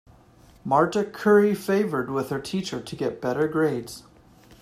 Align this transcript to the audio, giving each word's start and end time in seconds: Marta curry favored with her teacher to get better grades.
Marta 0.65 1.03
curry 1.03 1.53
favored 1.53 2.09
with 2.09 2.29
her 2.31 2.39
teacher 2.39 2.81
to 2.81 2.95
get 2.95 3.21
better 3.21 3.47
grades. 3.47 4.01